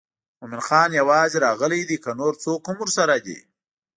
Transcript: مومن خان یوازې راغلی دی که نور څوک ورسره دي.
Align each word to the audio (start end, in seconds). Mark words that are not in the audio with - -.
مومن 0.39 0.61
خان 0.67 0.89
یوازې 1.01 1.37
راغلی 1.47 1.81
دی 1.89 1.97
که 2.03 2.11
نور 2.19 2.33
څوک 2.43 2.63
ورسره 2.81 3.15
دي. 3.25 3.39